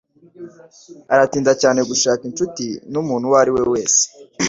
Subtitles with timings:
[1.13, 4.03] Aratinda cyane gushaka inshuti numuntu uwo ari we wese.